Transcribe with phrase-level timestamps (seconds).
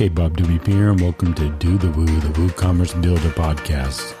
[0.00, 4.16] Hey, Bob WP here, and welcome to Do the Woo, the WooCommerce Builder podcast.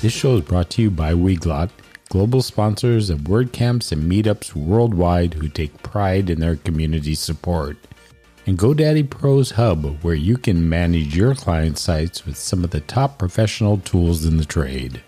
[0.00, 1.70] This show is brought to you by Weglot,
[2.10, 7.76] global sponsors of WordCamps and meetups worldwide who take pride in their community support.
[8.46, 12.82] And GoDaddy Pro's Hub, where you can manage your client sites with some of the
[12.82, 15.02] top professional tools in the trade.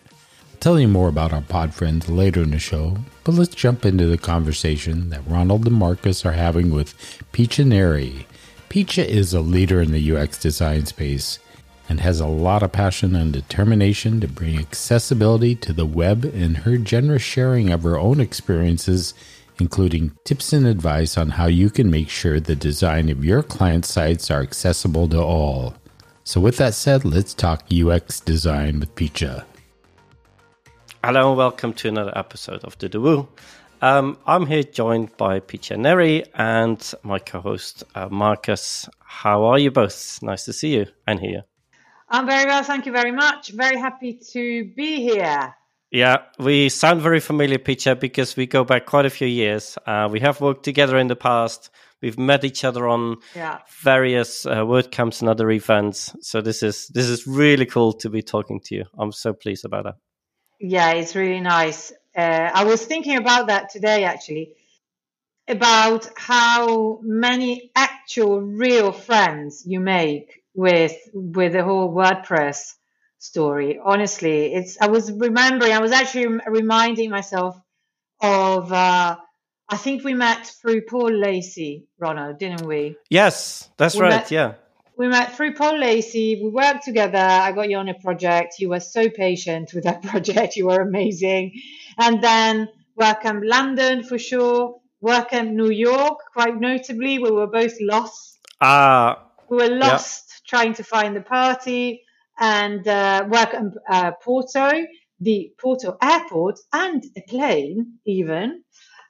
[0.67, 4.09] Tell you more about our pod friends later in the show, but let's jump into
[4.09, 6.93] the conversation that Ronald and Marcus are having with
[7.33, 8.27] Piccia Neri.
[8.69, 11.39] Piccia is a leader in the UX design space
[11.89, 16.57] and has a lot of passion and determination to bring accessibility to the web and
[16.57, 19.15] her generous sharing of her own experiences,
[19.61, 23.85] including tips and advice on how you can make sure the design of your client
[23.85, 25.77] sites are accessible to all.
[26.25, 29.45] So, with that said, let's talk UX design with Piccia.
[31.05, 33.29] Hello and welcome to another episode of The Woo.
[33.81, 38.89] Um, I'm here joined by Piccia Neri and my co-host uh, Marcus.
[39.01, 40.19] How are you both?
[40.23, 41.43] Nice to see you and hear you.
[42.09, 43.51] I'm very well, thank you very much.
[43.51, 45.55] Very happy to be here.
[45.91, 49.79] Yeah, we sound very familiar, Piccia, because we go back quite a few years.
[49.87, 51.71] Uh, we have worked together in the past.
[52.03, 53.59] We've met each other on Yeah.
[53.83, 56.15] various uh, WordCamps and other events.
[56.21, 58.85] So this is this is really cool to be talking to you.
[58.99, 59.95] I'm so pleased about that.
[60.59, 61.93] Yeah, it's really nice.
[62.17, 64.55] Uh, I was thinking about that today actually,
[65.49, 72.75] about how many actual real friends you make with with the whole WordPress
[73.19, 73.79] story.
[73.83, 77.61] Honestly, it's I was remembering, I was actually rem- reminding myself
[78.21, 79.17] of uh,
[79.69, 82.97] I think we met through Paul Lacey, Ronald, didn't we?
[83.11, 84.11] Yes, that's We right.
[84.11, 84.55] met- Yeah.
[84.99, 86.41] We met through Paul Lacey.
[86.43, 87.19] We worked together.
[87.19, 88.55] I got you on a project.
[88.59, 90.57] You were so patient with that project.
[90.57, 91.53] You were amazing.
[91.99, 94.81] And then WordCamp London for sure.
[95.05, 97.19] WordCamp New York, quite notably.
[97.19, 98.39] We were both lost.
[98.63, 102.03] Ah, We were lost trying to find the party.
[102.39, 104.71] And uh, WordCamp uh, Porto,
[105.21, 108.63] the Porto airport, and a plane even.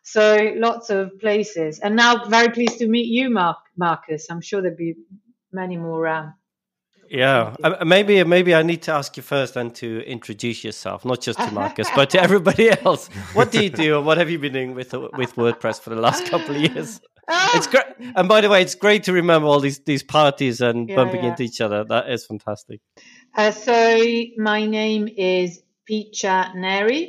[0.03, 1.79] So lots of places.
[1.79, 4.27] And now very pleased to meet you, Mark, Marcus.
[4.31, 4.95] I'm sure there'll be
[5.57, 6.35] many more um,
[7.11, 11.21] Yeah, Uh, maybe maybe I need to ask you first then to introduce yourself, not
[11.29, 13.09] just to Marcus, but to everybody else.
[13.39, 16.01] What do you do, and what have you been doing with with WordPress for the
[16.09, 17.01] last couple of years?
[17.57, 17.85] It's great,
[18.19, 21.23] and by the way, it's great to remember all these these parties and Yeah, bumping
[21.25, 21.31] yeah.
[21.31, 21.85] into each other.
[21.85, 22.81] That is fantastic.
[23.37, 23.77] Uh, so
[24.51, 27.03] my name is Piccia Neri.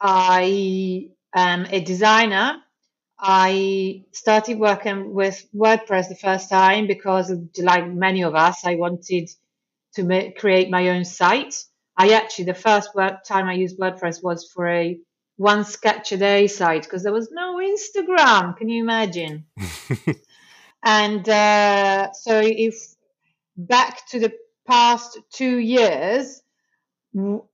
[0.00, 2.48] I am a designer.
[3.22, 9.28] I started working with WordPress the first time because, like many of us, I wanted
[9.94, 11.54] to ma- create my own site.
[11.96, 14.98] I actually, the first work time I used WordPress was for a
[15.36, 18.56] one sketch a day site because there was no Instagram.
[18.56, 19.44] Can you imagine?
[20.82, 22.74] and uh, so, if
[23.54, 24.32] back to the
[24.66, 26.40] past two years,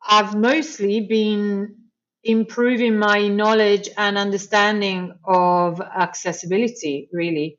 [0.06, 1.85] I've mostly been
[2.26, 7.08] improving my knowledge and understanding of accessibility.
[7.12, 7.58] Really,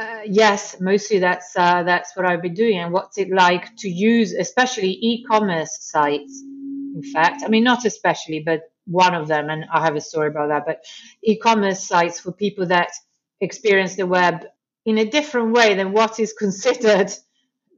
[0.00, 2.78] uh, yes, mostly that's uh, that's what I've been doing.
[2.78, 6.42] And what's it like to use, especially e-commerce sites?
[6.96, 10.28] In fact, I mean not especially, but one of them, and I have a story
[10.28, 10.66] about that.
[10.66, 10.84] But
[11.22, 12.90] e-commerce sites for people that
[13.40, 14.46] experience the web
[14.86, 17.12] in a different way than what is considered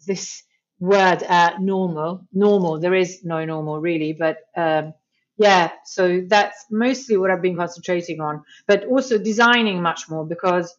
[0.07, 0.43] this
[0.81, 2.27] word uh, normal.
[2.33, 2.81] Normal.
[2.81, 4.95] There is no normal really, but um,
[5.37, 5.71] yeah.
[5.85, 10.75] So that's mostly what I've been concentrating on, but also designing much more because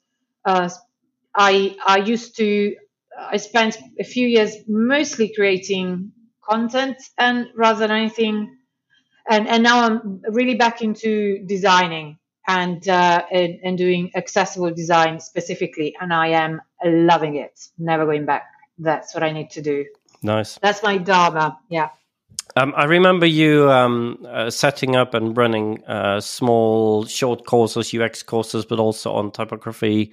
[0.45, 0.69] uh,
[1.35, 2.75] I I used to
[3.17, 8.57] I spent a few years mostly creating content and rather than anything,
[9.29, 12.17] and and now I'm really back into designing
[12.47, 17.59] and uh, and, and doing accessible design specifically, and I am loving it.
[17.77, 18.45] Never going back.
[18.79, 19.85] That's what I need to do.
[20.23, 20.57] Nice.
[20.59, 21.59] That's my dharma.
[21.69, 21.89] Yeah.
[22.57, 28.23] Um, I remember you um, uh, setting up and running uh, small, short courses, UX
[28.23, 30.11] courses, but also on typography.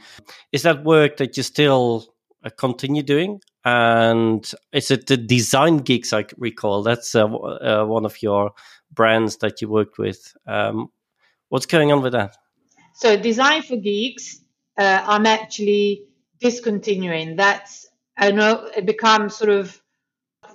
[0.53, 2.15] Is that work that you still
[2.45, 3.41] uh, continue doing?
[3.65, 6.13] And is it the Design Geeks?
[6.13, 8.53] I recall that's uh, uh, one of your
[8.93, 10.37] brands that you worked with.
[10.47, 10.91] Um,
[11.49, 12.37] what's going on with that?
[12.93, 14.39] So design for geeks,
[14.77, 16.03] uh, I'm actually
[16.41, 17.37] discontinuing.
[17.37, 17.89] That's
[18.19, 19.81] I know it becomes sort of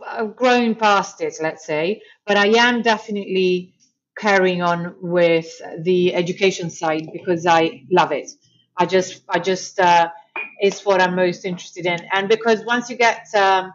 [0.06, 3.74] I've grown past it, let's say, but I am definitely
[4.18, 5.50] carrying on with
[5.84, 8.32] the education side because I love it.
[8.78, 10.10] I just I just uh,
[10.60, 13.74] it's what I'm most interested in, and because once you get um,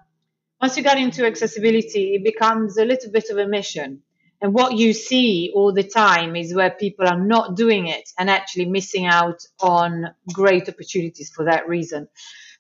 [0.61, 4.03] once you get into accessibility, it becomes a little bit of a mission
[4.43, 8.31] And what you see all the time is where people are not doing it and
[8.31, 12.09] actually missing out on great opportunities for that reason.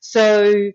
[0.00, 0.72] So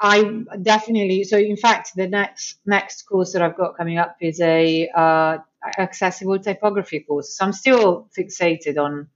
[0.00, 4.40] I definitely, so in fact, the next, next course that I've got coming up is
[4.40, 5.38] a, uh,
[5.78, 7.36] accessible typography course.
[7.36, 9.08] So I'm still fixated on,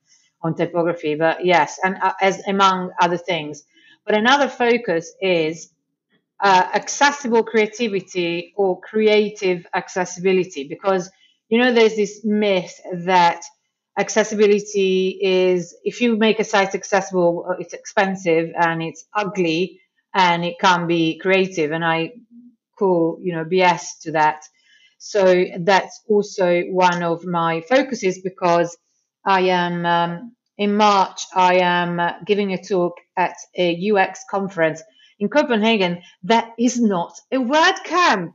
[0.43, 3.65] on typography, but yes, and uh, as among other things.
[4.05, 5.71] But another focus is
[6.43, 11.11] uh, accessible creativity or creative accessibility because
[11.49, 13.43] you know there's this myth that
[13.99, 19.81] accessibility is if you make a site accessible it's expensive and it's ugly
[20.15, 22.11] and it can be creative and i
[22.79, 24.45] call you know bs to that
[24.99, 28.77] so that's also one of my focuses because
[29.25, 34.83] i am um, in march i am uh, giving a talk at a ux conference
[35.19, 38.33] in Copenhagen that is not a WordCamp.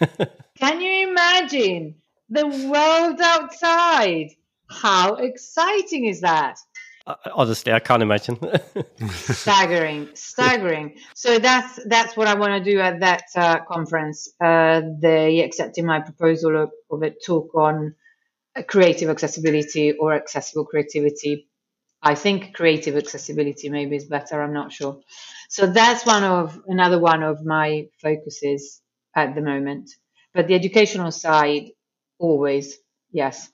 [0.58, 1.96] Can you imagine
[2.28, 4.28] the world outside?
[4.68, 6.58] How exciting is that?
[7.06, 8.38] Uh, honestly, I can't imagine.
[9.10, 10.96] staggering, staggering.
[11.14, 14.32] So that's that's what I want to do at that uh, conference.
[14.40, 17.94] Uh, they accepted my proposal of, of a talk on
[18.68, 21.48] creative accessibility or accessible creativity.
[22.02, 24.42] I think creative accessibility maybe is better.
[24.42, 25.00] I'm not sure.
[25.48, 28.80] So that's one of another one of my focuses
[29.14, 29.90] at the moment.
[30.34, 31.70] But the educational side,
[32.18, 32.78] always,
[33.12, 33.50] yes.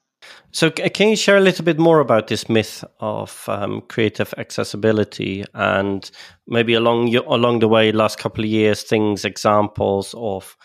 [0.51, 5.45] So, can you share a little bit more about this myth of um, creative accessibility,
[5.55, 6.11] and
[6.47, 10.57] maybe along along the way, last couple of years, things, examples of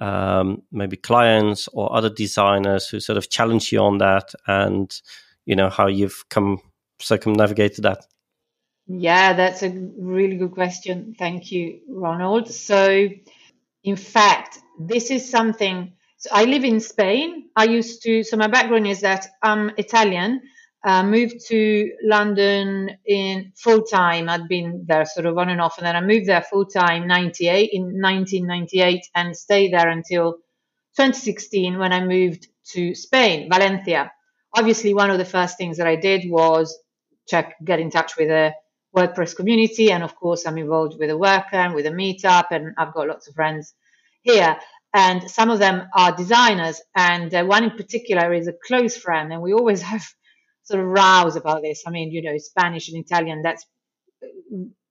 [0.00, 5.00] um, maybe clients or other designers who sort of challenge you on that, and
[5.46, 6.60] you know how you've come
[7.00, 8.06] circumnavigated that.
[8.86, 11.14] Yeah, that's a really good question.
[11.18, 12.50] Thank you, Ronald.
[12.50, 13.08] So,
[13.84, 15.92] in fact, this is something.
[16.20, 17.48] So, I live in Spain.
[17.56, 20.42] I used to, so my background is that I'm Italian.
[20.84, 24.28] Uh, moved to London in full time.
[24.28, 27.06] I'd been there sort of on and off, and then I moved there full time
[27.06, 30.34] 98 in 1998 and stayed there until
[30.96, 34.12] 2016 when I moved to Spain, Valencia.
[34.54, 36.78] Obviously, one of the first things that I did was
[37.28, 38.52] check, get in touch with a
[38.94, 39.90] WordPress community.
[39.90, 43.26] And of course, I'm involved with a and with a meetup, and I've got lots
[43.26, 43.72] of friends
[44.22, 44.58] here.
[44.94, 49.32] And some of them are designers, and uh, one in particular is a close friend,
[49.32, 50.04] and we always have
[50.64, 51.84] sort of rows about this.
[51.86, 53.64] I mean, you know, Spanish and Italian, that's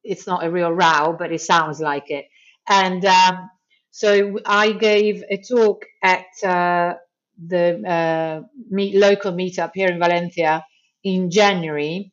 [0.04, 2.26] it's not a real row, but it sounds like it.
[2.68, 3.50] And um,
[3.92, 6.94] so I gave a talk at uh,
[7.48, 10.64] the uh, meet, local meetup here in Valencia
[11.04, 12.12] in January,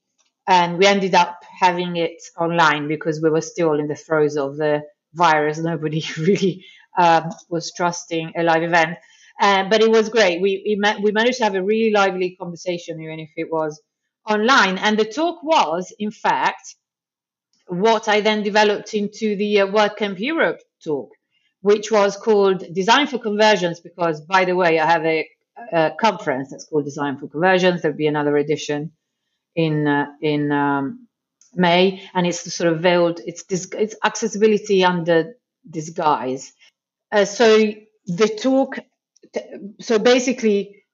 [0.49, 4.57] and we ended up having it online because we were still in the throes of
[4.57, 4.83] the
[5.15, 5.59] virus.
[5.63, 6.65] Nobody really
[6.99, 8.99] um, was trusting a live event,
[9.41, 10.41] uh, but it was great.
[10.41, 13.81] We we managed to have a really lively conversation, even if it was
[14.29, 14.79] online.
[14.79, 16.77] And the talk was, in fact,
[17.69, 21.11] what I then developed into the uh, WordCamp Europe talk,
[21.63, 23.81] which was called Design for Conversions.
[23.81, 25.29] Because, by the way, I have a,
[25.73, 27.83] a conference that's called Design for Conversions.
[27.83, 28.93] There'll be another edition
[29.55, 31.09] in uh, in um,
[31.55, 33.21] May, and it's sort of veiled.
[33.27, 35.35] It's dis- it's accessibility under
[35.69, 36.53] disguise.
[37.17, 37.73] Uh, so
[38.07, 38.79] the talk.
[39.81, 40.85] So basically,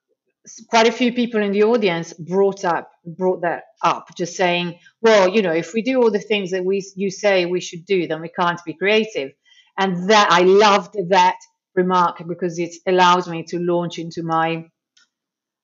[0.68, 5.28] quite a few people in the audience brought up brought that up, just saying, well,
[5.28, 8.06] you know, if we do all the things that we you say we should do,
[8.06, 9.32] then we can't be creative.
[9.76, 11.38] And that I loved that
[11.74, 14.68] remark because it allows me to launch into my,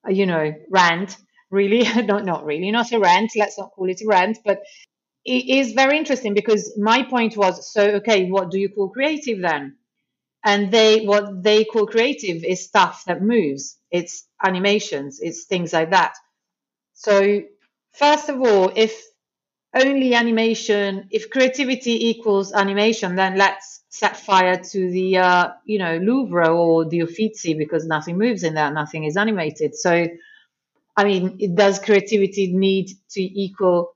[0.08, 1.16] you know, rant
[1.50, 4.60] really not not really not a rant let's not call it a rant but
[5.24, 9.40] it is very interesting because my point was so okay what do you call creative
[9.40, 9.74] then
[10.44, 13.76] and they what they call creative is stuff that moves.
[13.90, 15.20] It's animations.
[15.20, 16.14] It's things like that.
[16.94, 17.42] So
[17.94, 19.02] first of all if
[19.74, 25.98] only animation if creativity equals animation then let's set fire to the uh, you know
[25.98, 28.72] louvre or the uffizi because nothing moves in there.
[28.72, 29.74] Nothing is animated.
[29.76, 30.06] So
[30.96, 33.94] I mean, does creativity need to equal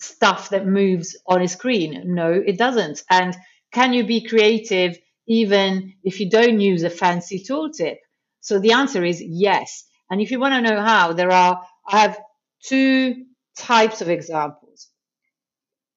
[0.00, 2.14] stuff that moves on a screen?
[2.14, 3.02] No, it doesn't.
[3.10, 3.36] And
[3.72, 7.96] can you be creative even if you don't use a fancy tooltip?
[8.40, 9.84] So the answer is yes.
[10.10, 12.18] And if you want to know how, there are, I have
[12.66, 13.24] two
[13.56, 14.88] types of examples.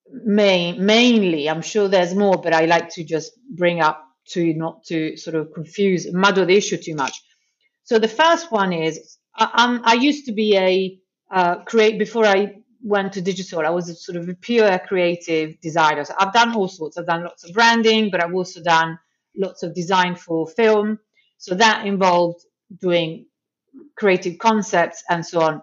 [0.10, 4.84] Main, mainly, I'm sure there's more, but I like to just bring up to not
[4.86, 7.22] to sort of confuse, muddle the issue too much.
[7.84, 12.55] So the first one is I, I used to be a uh, create before I
[12.81, 13.65] went to digital.
[13.65, 16.05] I was a sort of a pure creative designer.
[16.05, 16.98] So I've done all sorts.
[16.98, 18.98] I've done lots of branding, but I've also done
[19.38, 21.00] lots of design for film.
[21.38, 22.44] So that involved
[22.82, 23.27] doing
[23.98, 25.62] creative concepts and so on.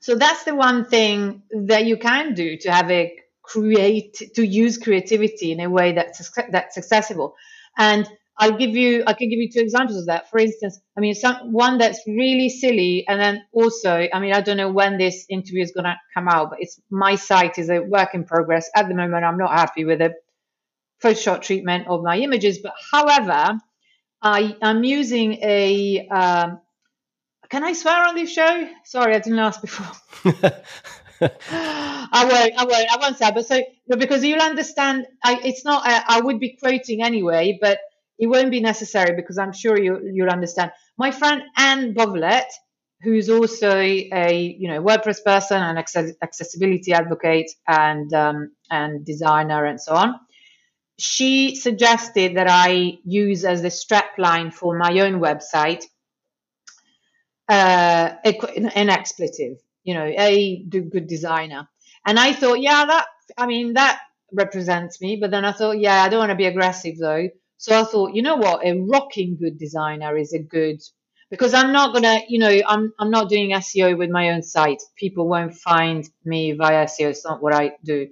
[0.00, 4.78] So that's the one thing that you can do to have a create to use
[4.78, 7.34] creativity in a way that's that's accessible.
[7.78, 8.08] And
[8.38, 10.30] I'll give you I can give you two examples of that.
[10.30, 14.40] For instance, I mean some one that's really silly, and then also I mean I
[14.40, 17.80] don't know when this interview is gonna come out, but it's my site is a
[17.80, 19.24] work in progress at the moment.
[19.24, 20.00] I'm not happy with
[21.02, 23.58] Photoshop treatment of my images, but however,
[24.22, 26.60] I am using a um,
[27.52, 28.68] can I swear on this show?
[28.84, 29.92] Sorry, I didn't ask before.
[31.20, 32.52] I won't.
[32.58, 32.92] I won't.
[32.92, 33.30] I won't say.
[33.30, 33.62] But so
[33.96, 35.06] because you'll understand.
[35.22, 35.82] I, it's not.
[35.84, 37.78] I, I would be quoting anyway, but
[38.18, 40.72] it won't be necessary because I'm sure you you'll understand.
[40.96, 42.46] My friend Anne Bovelet,
[43.02, 49.66] who's also a you know WordPress person and access, accessibility advocate and um, and designer
[49.66, 50.14] and so on.
[51.02, 55.84] She suggested that I use as the strapline for my own website
[57.48, 61.68] uh, an expletive, you know, a good designer.
[62.06, 63.06] And I thought, yeah, that,
[63.38, 64.00] I mean, that
[64.32, 65.18] represents me.
[65.20, 67.28] But then I thought, yeah, I don't want to be aggressive though.
[67.58, 70.80] So I thought, you know what, a rocking good designer is a good
[71.30, 74.82] because I'm not gonna, you know, I'm I'm not doing SEO with my own site.
[74.96, 77.10] People won't find me via SEO.
[77.10, 78.08] It's not what I do.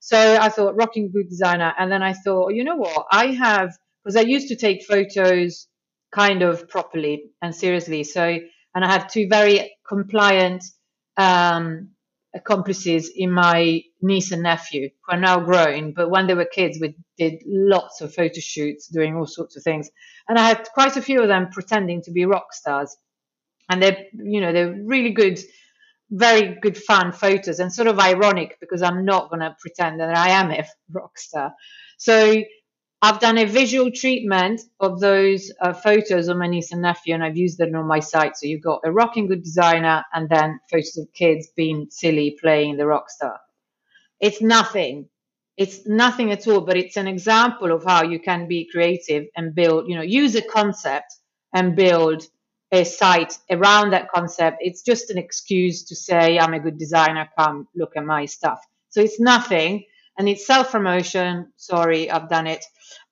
[0.00, 3.76] So I thought rocking good designer, and then I thought, you know what, I have
[4.04, 5.66] because I used to take photos
[6.14, 8.04] kind of properly and seriously.
[8.04, 8.38] So
[8.74, 10.64] and I have two very compliant
[11.16, 11.90] um,
[12.34, 15.92] accomplices in my niece and nephew who are now grown.
[15.92, 19.62] But when they were kids, we did lots of photo shoots, doing all sorts of
[19.62, 19.90] things,
[20.28, 22.96] and I had quite a few of them pretending to be rock stars,
[23.68, 25.38] and they're you know they're really good.
[26.10, 30.16] Very good fun photos and sort of ironic because I'm not going to pretend that
[30.16, 31.52] I am a rock star.
[31.98, 32.42] So
[33.00, 37.22] I've done a visual treatment of those uh, photos of my niece and nephew, and
[37.22, 38.36] I've used them on my site.
[38.36, 42.76] So you've got a rocking good designer and then photos of kids being silly playing
[42.76, 43.38] the rock star.
[44.20, 45.08] It's nothing.
[45.56, 49.54] It's nothing at all, but it's an example of how you can be creative and
[49.54, 51.14] build, you know, use a concept
[51.54, 52.24] and build
[52.72, 54.58] a site around that concept.
[54.60, 58.60] It's just an excuse to say, I'm a good designer, come look at my stuff.
[58.90, 59.84] So it's nothing
[60.18, 61.52] and it's self promotion.
[61.56, 62.64] Sorry, I've done it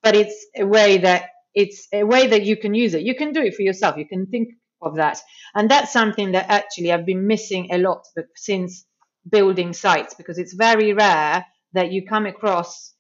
[0.03, 3.03] but it's a way that it's a way that you can use it.
[3.03, 3.97] You can do it for yourself.
[3.97, 4.51] You can think
[4.83, 5.19] of that.
[5.55, 8.85] And that's something that actually I've been missing a lot since
[9.29, 12.93] building sites because it's very rare that you come across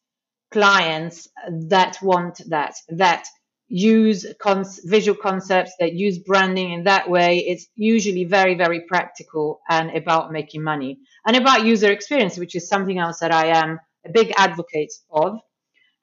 [0.50, 1.28] clients
[1.68, 3.26] that want that, that
[3.68, 7.38] use cons- visual concepts, that use branding in that way.
[7.38, 12.68] It's usually very, very practical and about making money and about user experience, which is
[12.68, 15.40] something else that I am a big advocate of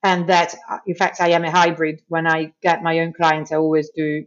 [0.03, 2.01] and that uh, in fact I am a hybrid.
[2.09, 4.25] When I get my own clients, I always do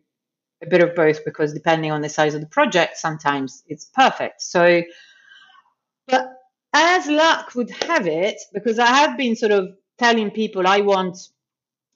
[0.62, 4.40] a bit of both because depending on the size of the project, sometimes it's perfect.
[4.40, 4.82] So,
[6.08, 6.26] but
[6.72, 11.18] as luck would have it, because I have been sort of telling people I want,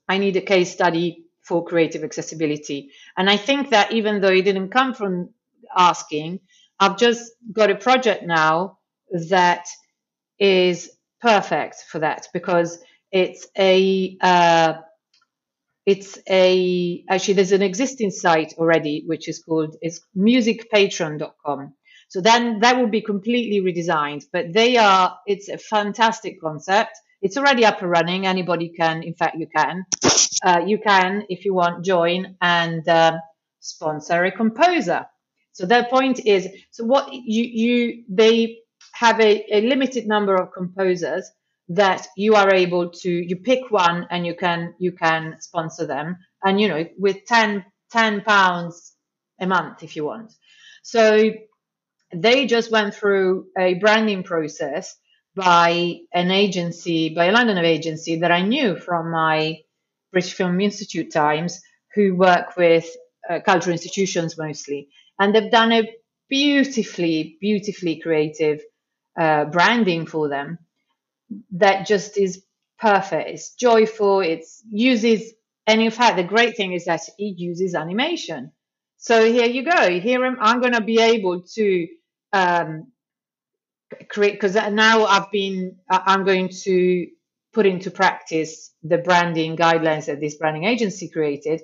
[0.09, 2.93] I need a case study for creative accessibility.
[3.17, 5.31] And I think that even though it didn't come from
[5.77, 6.39] asking,
[6.79, 8.79] I've just got a project now
[9.31, 9.67] that
[10.39, 12.79] is perfect for that because
[13.11, 14.75] it's a uh,
[15.87, 21.75] it's a actually there's an existing site already which is called it's musicpatron.com.
[22.11, 26.93] So then that will be completely redesigned, but they are it's a fantastic concept.
[27.23, 28.27] It's already up and running.
[28.27, 29.85] Anybody can, in fact, you can,
[30.45, 33.19] uh, you can if you want join and uh,
[33.61, 35.07] sponsor a composer.
[35.53, 38.59] So their point is, so what you you they
[38.93, 41.31] have a, a limited number of composers
[41.71, 46.17] that you are able to you pick one and you can you can sponsor them
[46.43, 48.95] and you know with 10 10 pounds
[49.41, 50.33] a month if you want
[50.83, 51.31] so
[52.13, 54.97] they just went through a branding process
[55.37, 59.57] by an agency by a london agency that i knew from my
[60.13, 61.61] british film institute times
[61.95, 62.87] who work with
[63.29, 64.89] uh, cultural institutions mostly
[65.19, 65.89] and they've done a
[66.29, 68.61] beautifully beautifully creative
[69.21, 70.59] uh, branding for them
[71.53, 72.43] that just is
[72.79, 73.29] perfect.
[73.31, 74.21] It's joyful.
[74.21, 75.33] It uses,
[75.67, 78.53] and in fact, the great thing is that it uses animation.
[78.99, 80.01] So here you go.
[80.01, 81.89] Here I'm, I'm going to be able to
[82.33, 82.93] um,
[84.09, 85.77] create because now I've been.
[85.89, 87.07] I'm going to
[87.53, 91.63] put into practice the branding guidelines that this branding agency created.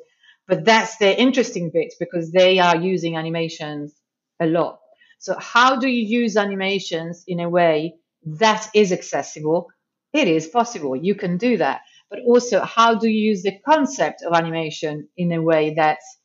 [0.48, 3.94] But that's the interesting bit because they are using animations
[4.40, 4.80] a lot.
[5.18, 9.68] So how do you use animations in a way that is accessible,
[10.12, 10.96] it is possible.
[10.96, 11.82] You can do that.
[12.10, 16.18] But also, how do you use the concept of animation in a way that's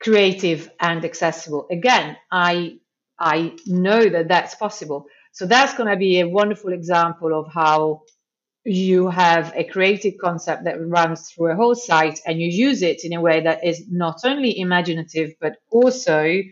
[0.00, 1.66] creative and accessible.
[1.70, 2.78] Again, I
[3.18, 5.06] I know that that's possible.
[5.32, 8.02] So that's going to be a wonderful example of how
[8.68, 13.04] you have a creative concept that runs through a whole site and you use it
[13.04, 16.42] in a way that is not only imaginative but also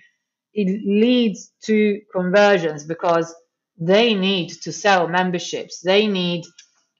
[0.54, 3.34] it leads to conversions because
[3.78, 5.80] they need to sell memberships.
[5.80, 6.44] They need,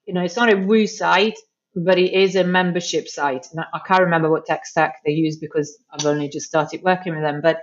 [0.06, 1.38] you know, it's not a Woo site,
[1.75, 3.46] but it is a membership site.
[3.52, 7.14] And I can't remember what tech stack they use because I've only just started working
[7.14, 7.62] with them, but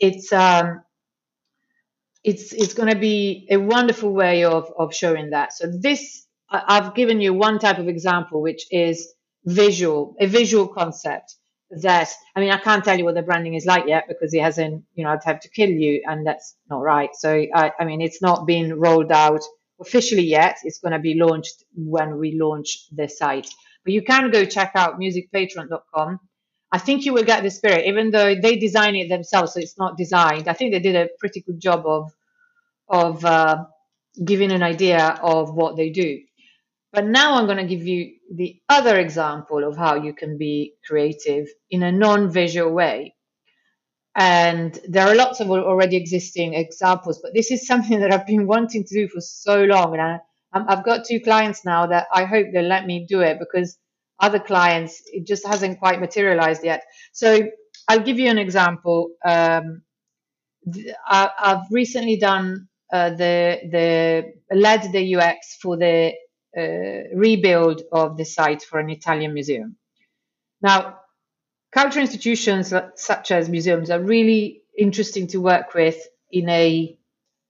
[0.00, 0.82] it's um,
[2.24, 5.52] it's it's going to be a wonderful way of of showing that.
[5.54, 9.12] So this I've given you one type of example, which is
[9.44, 11.36] visual, a visual concept
[11.70, 14.42] that I mean I can't tell you what the branding is like yet because it
[14.42, 17.10] hasn't you know I'd have to kill you and that's not right.
[17.14, 19.42] So I, I mean it's not been rolled out
[19.80, 20.58] officially yet.
[20.64, 23.48] It's going to be launched when we launch the site.
[23.84, 26.20] But you can go check out musicpatron.com.
[26.72, 29.78] I think you will get the spirit, even though they design it themselves, so it's
[29.78, 30.46] not designed.
[30.48, 32.12] I think they did a pretty good job of
[32.88, 33.64] of uh,
[34.24, 36.20] giving an idea of what they do.
[36.92, 40.74] But now I'm going to give you the other example of how you can be
[40.86, 43.14] creative in a non-visual way.
[44.16, 48.46] And there are lots of already existing examples, but this is something that I've been
[48.46, 49.92] wanting to do for so long.
[49.92, 50.18] And I,
[50.52, 53.78] I've got two clients now that I hope they'll let me do it because
[54.18, 56.82] other clients, it just hasn't quite materialized yet.
[57.12, 57.48] So
[57.88, 59.10] I'll give you an example.
[59.24, 59.82] Um,
[61.06, 66.12] I, have recently done uh, the the led the UX for the
[66.56, 69.76] Uh, rebuild of the site for an Italian museum.
[70.60, 70.98] Now,
[71.70, 75.96] cultural institutions such as museums are really interesting to work with
[76.28, 76.98] in a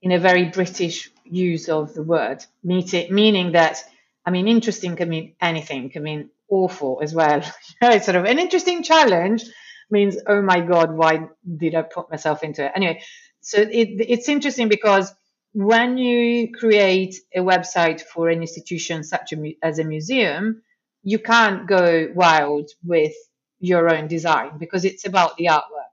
[0.02, 3.82] in a very British use of the word, meaning that
[4.26, 7.40] I mean interesting can mean anything, can mean awful as well.
[7.80, 9.44] it's sort of an interesting challenge
[9.90, 12.72] means oh my god, why did I put myself into it?
[12.74, 13.02] Anyway,
[13.40, 15.10] so it, it's interesting because
[15.52, 20.62] when you create a website for an institution such a, as a museum,
[21.02, 23.14] you can't go wild with
[23.58, 25.90] your own design because it's about the artwork.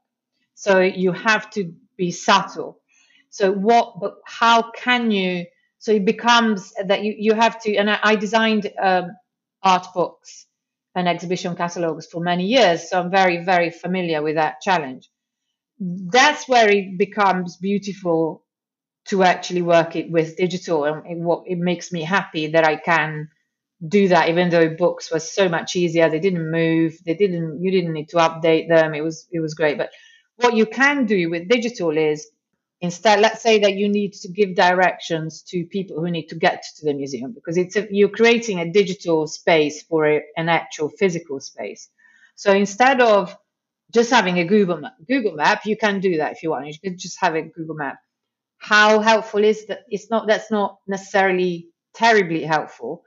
[0.54, 2.80] So you have to be subtle.
[3.30, 5.46] So what, but how can you,
[5.78, 9.10] so it becomes that you, you have to, and I, I designed um,
[9.62, 10.46] art books
[10.94, 12.90] and exhibition catalogs for many years.
[12.90, 15.08] So I'm very, very familiar with that challenge.
[15.80, 18.44] That's where it becomes beautiful
[19.08, 23.28] to actually work it with digital and what it makes me happy that I can
[23.86, 26.10] do that even though books was so much easier.
[26.10, 26.98] They didn't move.
[27.04, 28.94] They didn't you didn't need to update them.
[28.94, 29.78] It was it was great.
[29.78, 29.90] But
[30.36, 32.28] what you can do with digital is
[32.80, 36.64] instead let's say that you need to give directions to people who need to get
[36.78, 40.88] to the museum because it's a, you're creating a digital space for a, an actual
[40.88, 41.88] physical space.
[42.36, 43.36] So instead of
[43.94, 46.66] just having a google map google map you can do that if you want.
[46.66, 47.98] You can just have a google map
[48.68, 49.80] how helpful is that?
[49.88, 53.02] It's not, that's not necessarily terribly helpful.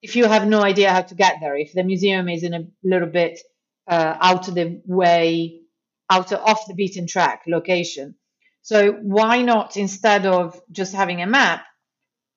[0.00, 2.64] If you have no idea how to get there, if the museum is in a
[2.82, 3.38] little bit
[3.86, 5.60] uh, out of the way,
[6.10, 8.14] out of off the beaten track location.
[8.62, 11.64] So why not instead of just having a map,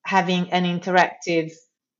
[0.04, 1.52] having an interactive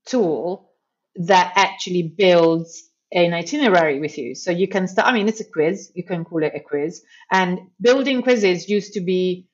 [0.05, 0.71] tool
[1.15, 4.35] that actually builds an itinerary with you.
[4.35, 7.01] So you can start, I mean, it's a quiz, you can call it a quiz.
[7.31, 9.46] And building quizzes used to be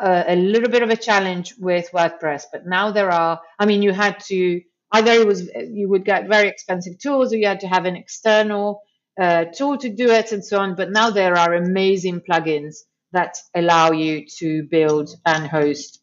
[0.00, 3.40] a, a little bit of a challenge with WordPress, but now there are.
[3.58, 7.36] I mean, you had to either it was you would get very expensive tools, or
[7.36, 8.82] you had to have an external
[9.20, 10.74] uh, tool to do it, and so on.
[10.74, 12.76] But now there are amazing plugins
[13.12, 16.00] that allow you to build and host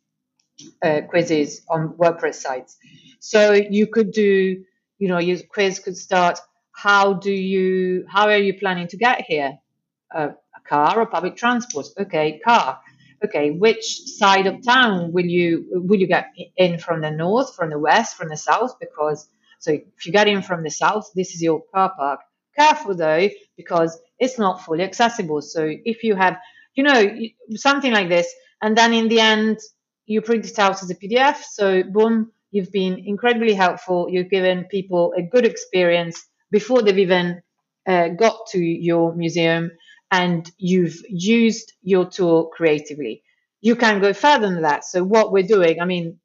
[0.84, 2.78] uh, quizzes on WordPress sites.
[3.20, 4.64] So you could do,
[5.00, 6.40] you know, your quiz could start.
[6.72, 8.06] How do you?
[8.08, 9.58] How are you planning to get here?
[10.14, 11.88] Uh, a car or public transport?
[12.00, 12.80] Okay, car
[13.24, 16.28] okay, which side of town will you will you get
[16.58, 18.80] in from the north, from the west, from the south?
[18.80, 19.28] Because
[19.60, 22.20] so if you get in from the south, this is your car park.
[22.56, 25.42] Careful though, because it's not fully accessible.
[25.42, 26.38] So if you have,
[26.76, 27.16] you know,
[27.56, 29.60] something like this, and then in the end
[30.06, 31.38] you print it out as a PDF.
[31.44, 34.08] So boom, you've been incredibly helpful.
[34.10, 37.42] You've given people a good experience before they've even
[37.86, 39.72] uh, got to your museum
[40.12, 43.24] and you've used your tool creatively.
[43.62, 44.86] You can go further than that.
[44.86, 46.20] So what we're doing, I mean,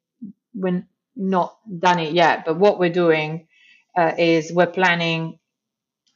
[0.55, 3.47] we're not done it yet, but what we're doing
[3.97, 5.39] uh, is we're planning,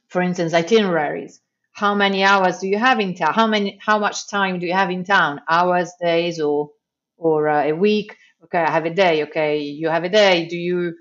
[0.08, 1.40] for instance, itineraries.
[1.72, 3.34] How many hours do you have in town?
[3.34, 3.78] How many?
[3.80, 5.40] How much time do you have in town?
[5.48, 6.70] Hours, days, or
[7.16, 8.16] or uh, a week?
[8.44, 9.24] Okay, I have a day.
[9.24, 10.48] Okay, you have a day.
[10.48, 10.96] Do you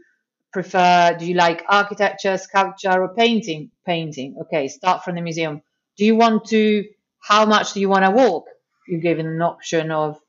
[0.54, 1.16] prefer?
[1.20, 3.72] Do you like architecture, sculpture, or painting?
[3.86, 4.38] Painting.
[4.44, 5.62] Okay, start from the museum
[5.98, 6.86] do you want to
[7.20, 8.46] how much do you want to walk?
[8.88, 10.20] You're given an option of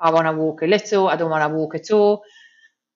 [0.00, 2.22] I want to walk a little, I don't want to walk at all.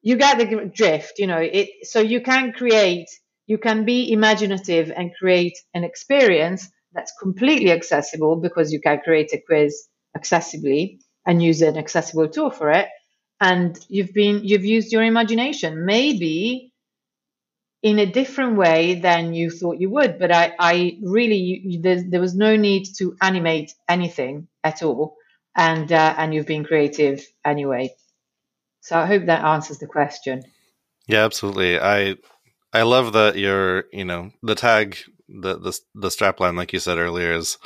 [0.03, 1.39] You get the drift, you know.
[1.39, 3.09] It so you can create,
[3.47, 9.33] you can be imaginative and create an experience that's completely accessible because you can create
[9.33, 12.89] a quiz accessibly and use an accessible tool for it.
[13.41, 15.85] And you've been you've used your imagination.
[15.85, 16.70] Maybe
[17.83, 20.19] in a different way than you thought you would.
[20.19, 25.17] But I, I really, you, there, there, was no need to animate anything at all,
[25.57, 27.95] and uh, and you've been creative anyway.
[28.81, 30.43] So I hope that answers the question.
[31.07, 31.79] Yeah, absolutely.
[31.79, 32.17] I
[32.73, 36.99] I love that you're, you know, the tag, the the the strapline, like you said
[36.99, 37.59] earlier, is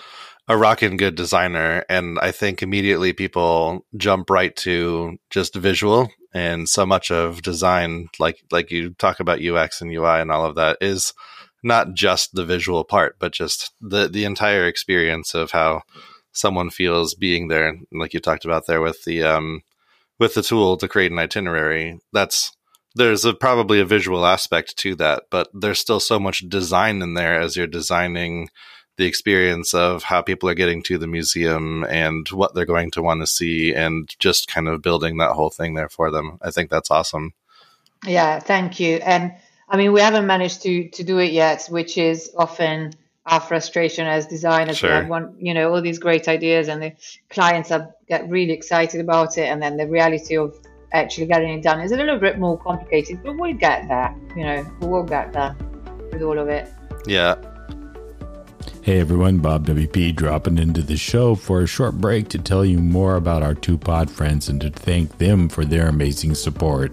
[0.47, 6.69] a rockin' good designer, and I think immediately people jump right to just visual and
[6.69, 10.57] so much of design like like you talk about UX and UI and all of
[10.57, 11.15] that is
[11.63, 15.83] not just the visual part but just the the entire experience of how
[16.33, 19.63] someone feels being there like you talked about there with the um
[20.19, 21.99] with the tool to create an itinerary.
[22.13, 22.53] That's
[22.97, 27.15] there's a, probably a visual aspect to that but there's still so much design in
[27.15, 28.49] there as you're designing
[28.97, 33.03] the experience of how people are getting to the museum and what they're going to
[33.03, 36.39] want to see and just kind of building that whole thing there for them.
[36.43, 37.33] I think that's awesome.
[38.07, 38.97] Yeah, thank you.
[38.97, 39.35] And
[39.69, 42.93] I mean, we haven't managed to to do it yet, which is often
[43.27, 44.79] our frustration as designers.
[44.79, 44.91] Sure.
[44.91, 46.93] We have one, you know, all these great ideas, and the
[47.31, 50.55] clients are get really excited about it, and then the reality of
[50.93, 53.23] actually getting it done is a little bit more complicated.
[53.25, 54.15] But we'll get there.
[54.37, 55.57] You know, we'll get there
[56.13, 56.69] with all of it.
[57.07, 57.37] Yeah,
[58.85, 62.81] Hey everyone, Bob WP dropping into the show for a short break to tell you
[62.81, 66.93] more about our two pod friends and to thank them for their amazing support.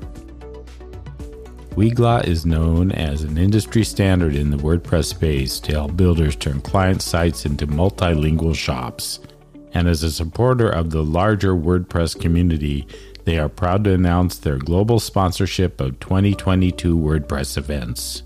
[1.71, 6.61] Weglot is known as an industry standard in the WordPress space to help builders turn
[6.61, 9.19] client sites into multilingual shops.
[9.73, 12.87] And as a supporter of the larger WordPress community,
[13.25, 18.23] they are proud to announce their global sponsorship of 2022 WordPress events.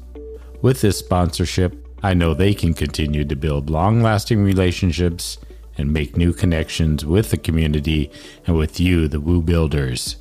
[0.61, 5.39] With this sponsorship, I know they can continue to build long lasting relationships
[5.75, 8.11] and make new connections with the community
[8.45, 10.17] and with you, the Woo Builders.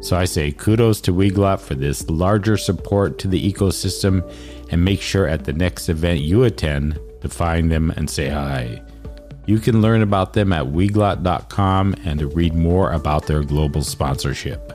[0.00, 4.28] So I say kudos to Weglot for this larger support to the ecosystem
[4.72, 8.82] and make sure at the next event you attend to find them and say hi.
[9.46, 14.72] You can learn about them at weglot.com and to read more about their global sponsorship.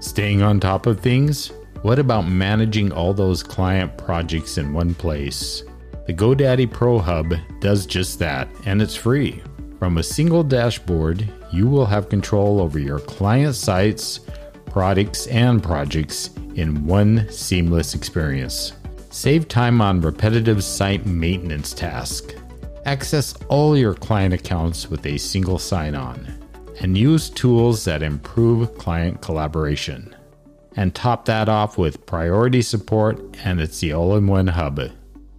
[0.00, 1.50] Staying on top of things,
[1.84, 5.64] what about managing all those client projects in one place?
[6.06, 9.42] The GoDaddy Pro Hub does just that, and it's free.
[9.78, 14.20] From a single dashboard, you will have control over your client sites,
[14.64, 18.72] products, and projects in one seamless experience.
[19.10, 22.32] Save time on repetitive site maintenance tasks.
[22.86, 26.32] Access all your client accounts with a single sign on.
[26.80, 30.13] And use tools that improve client collaboration
[30.76, 34.80] and top that off with priority support and it's the all-in-one hub.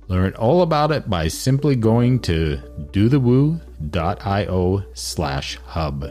[0.08, 2.58] Learn all about it by simply going to
[2.92, 6.06] dothewoo.io slash hub.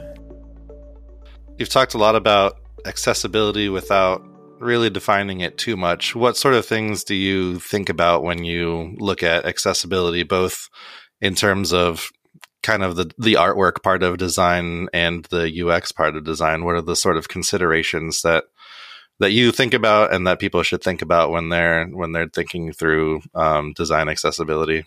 [1.59, 4.23] You've talked a lot about accessibility without
[4.59, 6.17] really defining it too much.
[6.17, 10.69] What sort of things do you think about when you look at accessibility, both
[11.21, 12.11] in terms of
[12.63, 16.65] kind of the, the artwork part of design and the UX part of design?
[16.65, 18.45] What are the sort of considerations that
[19.21, 22.73] that you think about and that people should think about when they're when they're thinking
[22.73, 24.87] through um, design accessibility?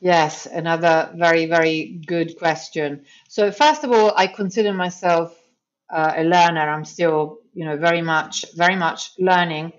[0.00, 3.04] Yes, another very very good question.
[3.28, 5.34] So first of all, I consider myself
[5.92, 6.68] uh, a learner.
[6.68, 9.72] I'm still you know very much very much learning,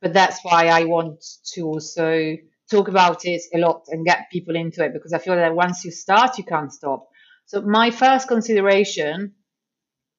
[0.00, 2.36] but that's why I want to also
[2.70, 5.84] talk about it a lot and get people into it because I feel that once
[5.84, 7.08] you start, you can't stop.
[7.44, 9.34] So my first consideration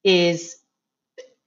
[0.04, 0.56] is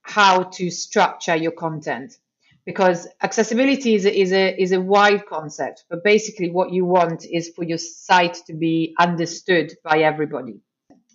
[0.08, 2.18] how to structure your content.
[2.64, 7.24] Because accessibility is a, is a is a wide concept but basically what you want
[7.24, 10.60] is for your site to be understood by everybody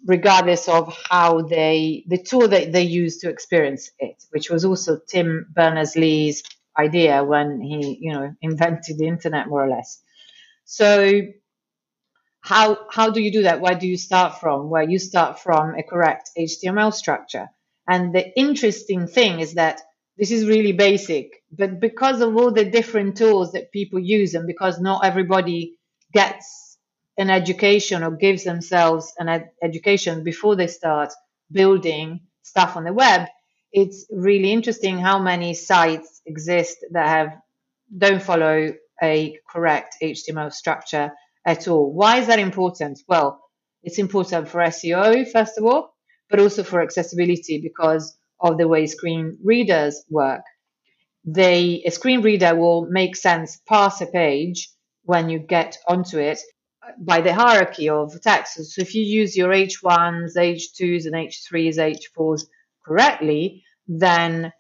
[0.08, 5.00] regardless of how they the tool that they use to experience it which was also
[5.08, 6.42] tim berners-lee's
[6.78, 10.02] idea when he you know invented the internet more or less.
[10.66, 11.22] So
[12.42, 13.62] how how do you do that?
[13.62, 14.70] Where do you start from?
[14.70, 17.50] Where you start from a correct html structure
[17.88, 19.82] and the interesting thing is that
[20.18, 24.48] this is really basic, but because of all the different tools that people use and
[24.48, 25.76] because not everybody
[26.14, 26.78] gets
[27.18, 31.12] an education or gives themselves an ed- education before they start
[31.52, 33.28] building stuff on the web,
[33.72, 37.38] it's really interesting how many sites exist that have
[37.96, 41.12] don't follow a correct HTML structure
[41.46, 41.92] at all.
[41.92, 43.00] Why is that important?
[43.08, 43.42] Well,
[43.84, 45.93] it's important for SEO, first of all,
[46.34, 50.42] but also for accessibility because of the way screen readers work.
[51.24, 54.68] They, a screen reader will make sense past a page
[55.04, 56.40] when you get onto it
[56.98, 58.56] by the hierarchy of text.
[58.56, 62.46] So if you use your H1s, H2s, and H3s, H4s
[62.84, 64.52] correctly, then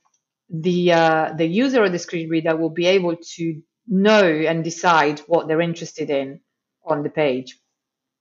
[0.51, 5.21] the uh, the user or the screen reader will be able to know and decide
[5.21, 6.39] what they're interested in
[6.85, 7.57] on the page.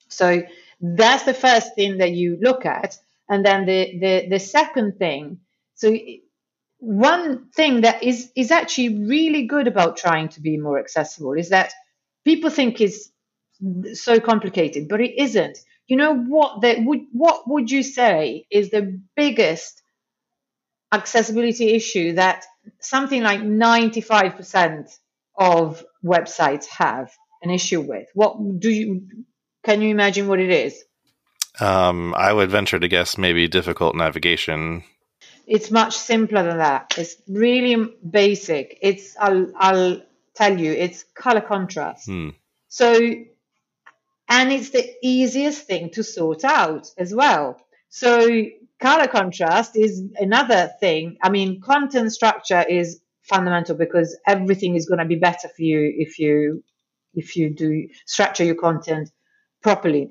[0.08, 0.42] So
[0.80, 2.96] that's the first thing that you look at,
[3.28, 5.40] and then the the, the second thing.
[5.74, 5.96] So
[6.78, 11.50] one thing that is is actually really good about trying to be more accessible is
[11.50, 11.72] that
[12.24, 13.10] people think is
[13.94, 15.58] so complicated, but it isn't.
[15.88, 19.82] You know what that would what would you say is the biggest
[20.92, 22.44] accessibility issue that
[22.80, 24.90] something like 95%
[25.36, 27.10] of websites have
[27.42, 28.08] an issue with?
[28.14, 29.08] What do you
[29.64, 30.82] can you imagine what it is?
[31.60, 34.84] Um, I would venture to guess maybe difficult navigation.
[35.46, 36.94] It's much simpler than that.
[36.96, 37.76] It's really
[38.08, 38.78] basic.
[38.80, 40.02] It's I'll I'll
[40.34, 42.06] tell you, it's color contrast.
[42.06, 42.30] Hmm.
[42.68, 42.98] So
[44.28, 47.60] and it's the easiest thing to sort out as well.
[47.90, 48.44] So
[48.80, 51.18] color contrast is another thing.
[51.22, 55.92] I mean, content structure is fundamental because everything is going to be better for you
[55.96, 56.64] if you
[57.14, 59.10] if you do structure your content
[59.62, 60.08] properly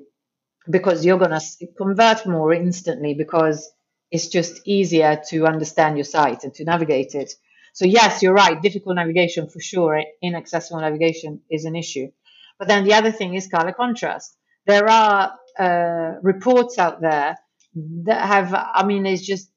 [0.70, 3.70] because you're going to convert more instantly because
[4.10, 7.32] it's just easier to understand your site and to navigate it.
[7.72, 8.60] So yes, you're right.
[8.60, 10.02] Difficult navigation for sure.
[10.22, 12.08] Inaccessible navigation is an issue.
[12.58, 14.36] But then the other thing is color contrast.
[14.66, 17.36] There are uh, reports out there
[17.74, 19.50] that have, I mean, it's just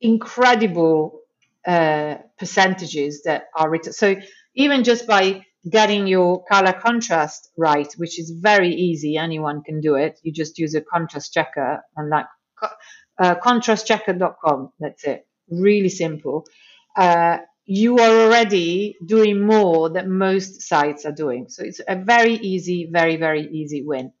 [0.00, 1.20] incredible
[1.66, 3.92] uh, percentages that are written.
[3.92, 4.16] So
[4.54, 9.94] even just by getting your color contrast right, which is very easy, anyone can do
[9.94, 10.18] it.
[10.22, 12.26] You just use a contrast checker on that
[13.18, 14.72] uh, contrastchecker.com.
[14.80, 15.26] That's it.
[15.48, 16.46] Really simple.
[16.96, 21.48] Uh, you are already doing more than most sites are doing.
[21.48, 24.12] So it's a very easy, very, very easy win.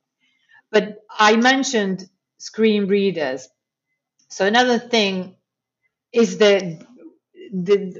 [0.70, 3.48] But I mentioned screen readers.
[4.28, 5.36] So another thing
[6.12, 6.86] is the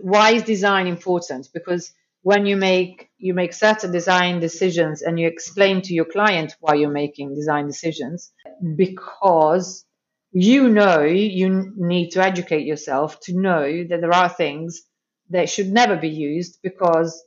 [0.02, 1.48] why is design important?
[1.52, 6.54] Because when you make you make certain design decisions and you explain to your client
[6.60, 8.32] why you're making design decisions,
[8.76, 9.84] because
[10.32, 14.82] you know you need to educate yourself to know that there are things
[15.30, 17.22] that should never be used because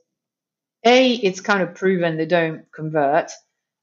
[0.84, 3.30] a it's kind of proven they don't convert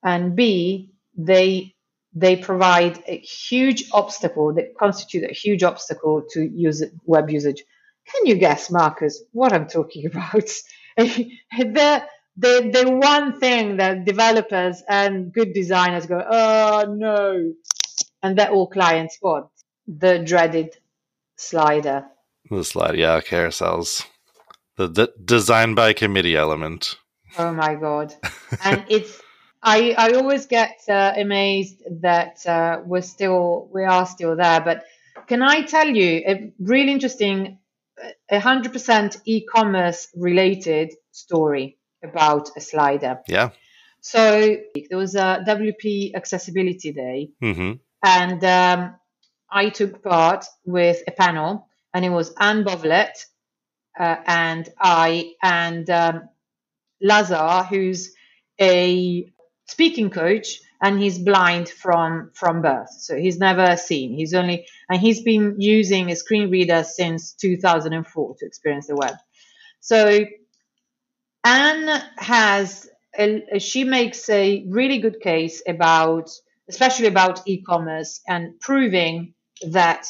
[0.03, 1.73] and b they
[2.13, 7.63] they provide a huge obstacle that constitute a huge obstacle to use web usage.
[8.11, 10.49] Can you guess marcus what i'm talking about
[10.97, 12.03] the
[12.37, 17.53] the the one thing that developers and good designers go oh no
[18.21, 19.47] and that all clients want
[19.87, 20.75] the dreaded
[21.35, 22.05] slider
[22.49, 24.05] the slide yeah carousels
[24.75, 26.95] the d- design by committee element.
[27.37, 28.13] Oh my god!
[28.63, 29.21] and it's
[29.61, 34.61] I I always get uh, amazed that uh, we're still we are still there.
[34.61, 34.83] But
[35.27, 37.59] can I tell you a really interesting,
[38.29, 43.21] a hundred percent e-commerce related story about a slider?
[43.27, 43.49] Yeah.
[44.01, 44.57] So
[44.89, 47.73] there was a WP Accessibility Day, mm-hmm.
[48.03, 48.95] and um,
[49.49, 53.13] I took part with a panel, and it was Anne Bovelet,
[53.97, 56.29] uh, and I and um,
[57.01, 58.13] Lazar, who's
[58.59, 59.31] a
[59.67, 64.13] speaking coach, and he's blind from from birth, so he's never seen.
[64.13, 69.15] He's only and he's been using a screen reader since 2004 to experience the web.
[69.79, 70.25] So
[71.45, 76.29] Anne has a, she makes a really good case about,
[76.69, 79.33] especially about e-commerce and proving
[79.69, 80.05] that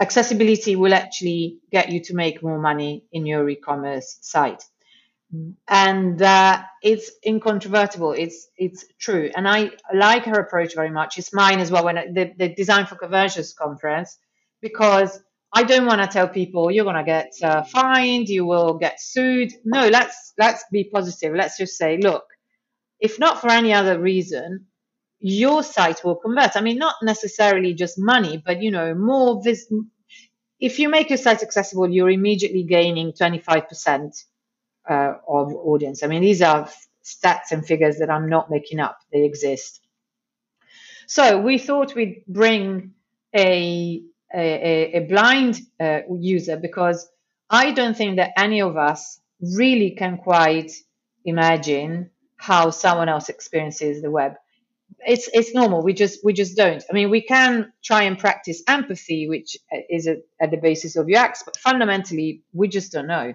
[0.00, 4.64] accessibility will actually get you to make more money in your e-commerce site
[5.68, 8.12] and uh, it's incontrovertible.
[8.12, 9.30] It's it's true.
[9.36, 11.18] And i like her approach very much.
[11.18, 14.18] It's mine as well when I, the, the design for conversions conference
[14.62, 15.20] because
[15.52, 19.00] i don't want to tell people you're going to get uh, fined you will get
[19.00, 19.52] sued.
[19.64, 21.34] No let's let's be positive.
[21.34, 22.24] Let's just say look
[23.00, 24.66] if not for any other reason
[25.20, 26.56] your site will convert.
[26.56, 29.72] I mean, not necessarily just money, but you know, more vis-
[30.60, 34.24] if you make your site accessible, you're immediately gaining 25%
[34.88, 36.02] uh, of audience.
[36.02, 36.68] I mean, these are
[37.04, 39.80] stats and figures that I'm not making up, they exist.
[41.06, 42.92] So we thought we'd bring
[43.34, 44.02] a,
[44.34, 47.08] a, a blind uh, user because
[47.50, 50.72] I don't think that any of us really can quite
[51.24, 54.34] imagine how someone else experiences the web.
[55.06, 55.82] It's it's normal.
[55.82, 56.82] We just we just don't.
[56.88, 59.56] I mean, we can try and practice empathy, which
[59.90, 63.34] is a, at the basis of UX, but fundamentally, we just don't know.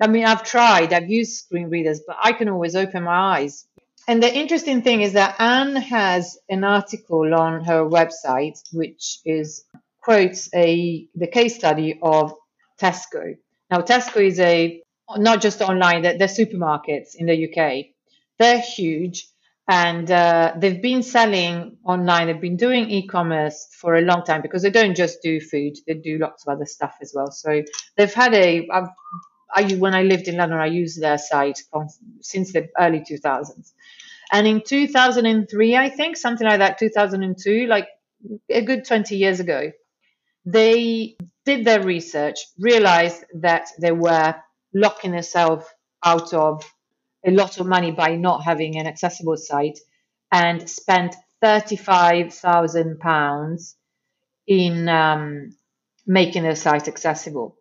[0.00, 3.66] I mean, I've tried, I've used screen readers, but I can always open my eyes.
[4.08, 9.64] And the interesting thing is that Anne has an article on her website, which is
[10.02, 12.32] quotes a the case study of
[12.80, 13.36] Tesco.
[13.70, 14.80] Now, Tesco is a
[15.16, 17.86] not just online; they're, they're supermarkets in the UK.
[18.38, 19.26] They're huge,
[19.68, 22.28] and uh, they've been selling online.
[22.28, 25.94] They've been doing e-commerce for a long time because they don't just do food; they
[25.94, 27.32] do lots of other stuff as well.
[27.32, 27.62] So
[27.96, 28.68] they've had a.
[28.72, 28.90] I've,
[29.54, 31.62] I when I lived in London, I used their site
[32.20, 33.72] since the early 2000s,
[34.32, 37.88] and in 2003, I think something like that, 2002, like
[38.50, 39.72] a good 20 years ago,
[40.44, 44.34] they did their research, realized that they were
[44.74, 45.66] locking themselves
[46.04, 46.64] out of
[47.24, 49.78] a lot of money by not having an accessible site,
[50.32, 53.76] and spent 35,000 pounds
[54.46, 55.54] in um,
[56.06, 57.56] making their site accessible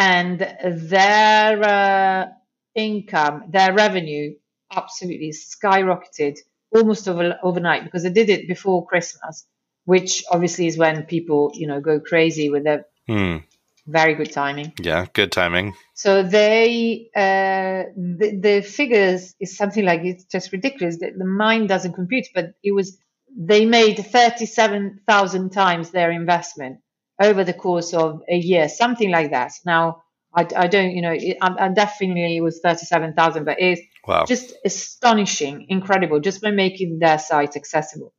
[0.00, 2.26] and their uh,
[2.74, 4.34] income, their revenue
[4.72, 6.38] absolutely skyrocketed
[6.74, 9.44] almost over, overnight because they did it before Christmas,
[9.84, 13.38] which obviously is when people, you know, go crazy with their Hmm.
[13.86, 14.72] very good timing.
[14.80, 15.74] Yeah, good timing.
[15.94, 20.98] So they, uh, the, the figures is something like it's just ridiculous.
[20.98, 22.96] The, the mind doesn't compute, but it was
[23.36, 26.80] they made thirty-seven thousand times their investment
[27.20, 29.52] over the course of a year, something like that.
[29.64, 30.02] Now
[30.34, 33.82] I, I don't, you know, it, I, I definitely it was thirty-seven thousand, but it's
[34.06, 34.24] Wow.
[34.24, 38.14] just astonishing, incredible, just by making their site accessible.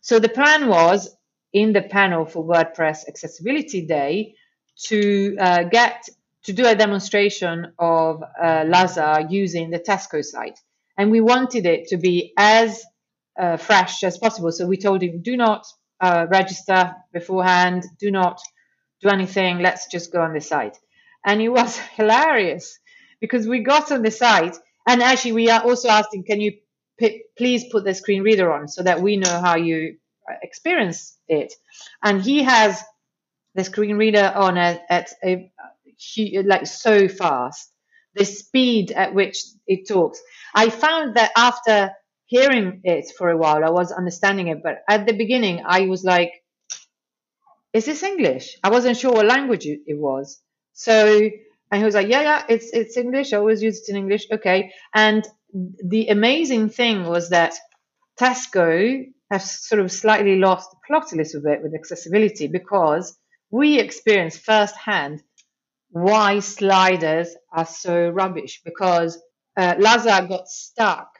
[0.00, 1.14] So the plan was
[1.52, 4.34] in the panel for WordPress Accessibility Day
[4.84, 6.08] to uh, get
[6.44, 10.58] to do a demonstration of uh, Lazar using the Tesco site,
[10.96, 12.82] and we wanted it to be as
[13.38, 14.52] uh, fresh as possible.
[14.52, 15.66] So we told him, do not
[16.00, 18.40] uh, register beforehand, do not
[19.02, 19.58] do anything.
[19.58, 20.76] Let's just go on the site,
[21.24, 22.78] and it was hilarious
[23.20, 24.56] because we got on the site,
[24.88, 26.52] and actually we are also asking, can you
[26.98, 29.96] p- please put the screen reader on so that we know how you
[30.30, 31.52] uh, experience it,
[32.02, 32.82] and he has
[33.54, 35.50] the screen reader on at, at a
[36.44, 37.70] like so fast.
[38.14, 40.20] The speed at which it talks.
[40.54, 41.92] I found that after
[42.34, 46.02] hearing it for a while i was understanding it but at the beginning i was
[46.04, 46.32] like
[47.72, 48.56] is this english?
[48.62, 50.40] I wasn't sure what language it was.
[50.72, 51.20] So
[51.70, 53.32] and he was like yeah yeah it's it's english.
[53.32, 54.26] I always use it in english.
[54.32, 54.72] Okay.
[54.94, 57.54] And the amazing thing was that
[58.18, 63.16] tesco has sort of slightly lost the plot a little bit with accessibility because
[63.50, 65.22] we experienced firsthand
[65.90, 69.20] why sliders are so rubbish because
[69.56, 71.10] uh, Lazar got stuck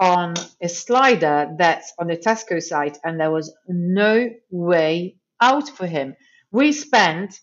[0.00, 5.86] on a slider that's on the Tesco site and there was no way out for
[5.86, 6.16] him.
[6.50, 7.38] We spent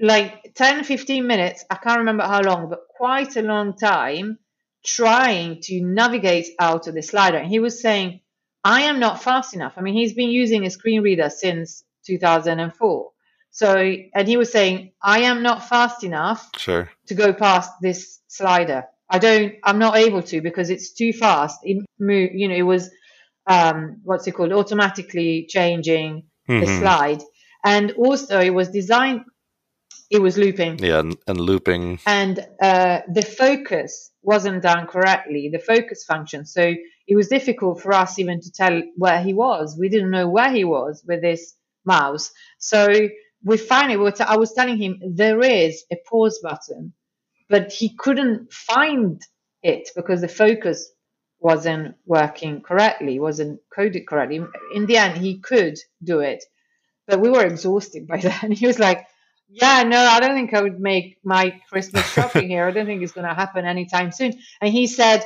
[0.00, 4.38] like 10, 15 minutes, I can't remember how long, but quite a long time
[4.84, 7.36] trying to navigate out of the slider.
[7.38, 8.20] And he was saying,
[8.64, 9.74] I am not fast enough.
[9.76, 13.10] I mean, he's been using a screen reader since 2004.
[13.50, 16.90] So, and he was saying, I am not fast enough Sure.
[17.06, 18.86] to go past this slider.
[19.12, 21.58] I don't, I'm not able to because it's too fast.
[21.62, 22.90] It move, you know, it was,
[23.46, 24.52] um, what's it called?
[24.52, 26.78] Automatically changing the Mhm.
[26.78, 27.22] slide.
[27.64, 29.20] And also it was designed,
[30.10, 31.98] it was looping Yeah, and, and looping.
[32.06, 36.46] and uh, the focus wasn't done correctly, the focus function.
[36.46, 36.74] So
[37.06, 39.76] it was difficult for us even to tell where he was.
[39.78, 42.32] We didn't know where he was with this mouse.
[42.58, 42.88] So
[43.44, 46.94] we finally, we were t- I was telling him there is a pause button,
[47.52, 49.20] but he couldn't find
[49.62, 50.90] it because the focus
[51.38, 54.40] wasn't working correctly, wasn't coded correctly.
[54.74, 56.42] In the end, he could do it,
[57.06, 58.52] but we were exhausted by then.
[58.52, 59.06] He was like,
[59.50, 62.66] yeah, no, I don't think I would make my Christmas shopping here.
[62.66, 64.32] I don't think it's going to happen anytime soon.
[64.62, 65.22] And he said,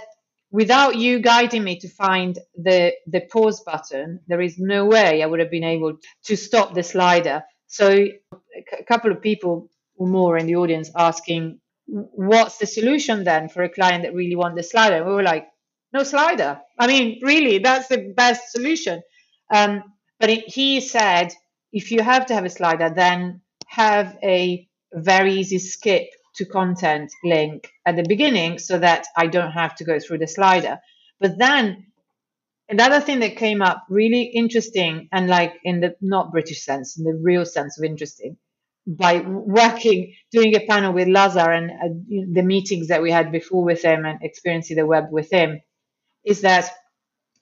[0.51, 5.27] without you guiding me to find the the pause button, there is no way I
[5.27, 7.45] would have been able to stop the slider.
[7.69, 13.49] So a couple of people or more in the audience asking, what's the solution then
[13.49, 14.97] for a client that really want the slider?
[14.97, 15.49] And we were like,
[15.93, 16.61] no slider.
[16.79, 19.03] I mean, really, that's the best solution.
[19.55, 19.83] Um,
[20.19, 21.33] but it, he said,
[21.73, 27.11] if you have to have a slider, then have a very easy skip to content
[27.25, 30.79] link at the beginning so that I don't have to go through the slider.
[31.19, 31.87] But then
[32.69, 37.05] another thing that came up really interesting and like in the not British sense, in
[37.05, 38.37] the real sense of interesting,
[38.87, 43.65] by working, doing a panel with Lazar and uh, the meetings that we had before
[43.65, 45.61] with him and experiencing the web with him,
[46.25, 46.71] is that,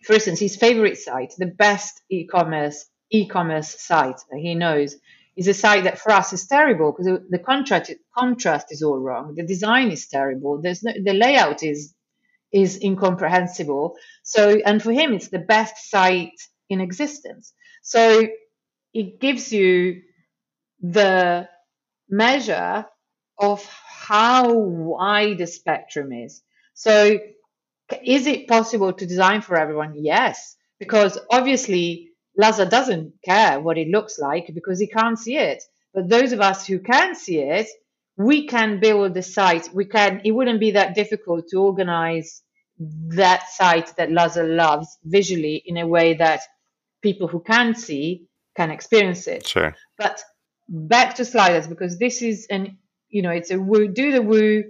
[0.05, 4.97] for instance, his favorite site, the best e-commerce e-commerce site that he knows,
[5.37, 9.35] is a site that for us is terrible because the contrast contrast is all wrong.
[9.35, 10.63] The design is terrible.
[10.63, 11.95] There's no, the layout is
[12.53, 13.97] is incomprehensible.
[14.23, 16.41] So and for him, it's the best site
[16.71, 17.53] in existence.
[17.83, 18.27] So
[18.95, 20.03] it gives you
[20.81, 21.49] the
[22.09, 22.87] measure
[23.39, 26.43] of how wide the spectrum is.
[26.75, 27.19] So
[28.05, 29.95] is it possible to design for everyone?
[29.97, 32.11] Yes, because obviously
[32.41, 35.63] Laza doesn't care what it looks like because he can't see it.
[35.93, 37.69] But those of us who can see it,
[38.17, 39.69] we can build the site.
[39.73, 40.21] We can.
[40.25, 42.43] It wouldn't be that difficult to organize
[42.79, 46.41] that site that Laza loves visually in a way that
[47.03, 49.47] people who can see can experience it.
[49.47, 49.75] Sure.
[49.99, 50.23] But
[50.69, 54.65] back to sliders because this is an you know it's a woo do the woo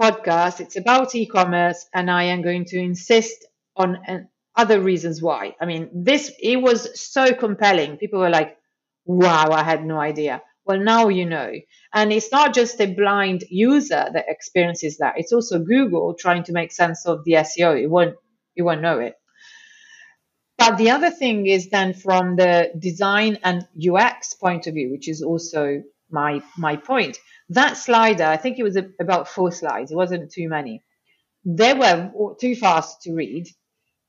[0.00, 0.60] podcast.
[0.60, 5.54] It's about e-commerce, and I am going to insist on an other reasons why.
[5.60, 7.96] I mean, this it was so compelling.
[7.96, 8.56] People were like,
[9.04, 11.52] "Wow, I had no idea." Well, now you know.
[11.92, 15.14] And it's not just a blind user that experiences that.
[15.16, 17.74] It's also Google trying to make sense of the SEO.
[17.74, 18.16] It won't
[18.54, 19.14] you won't know it.
[20.68, 25.08] But the other thing is then from the design and UX point of view, which
[25.08, 27.18] is also my my point.
[27.48, 29.90] That slider, I think it was about four slides.
[29.90, 30.82] It wasn't too many.
[31.44, 32.10] They were
[32.40, 33.46] too fast to read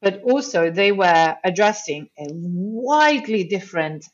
[0.03, 4.05] but also they were addressing a widely different